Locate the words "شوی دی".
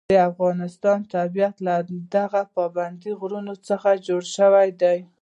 4.37-4.97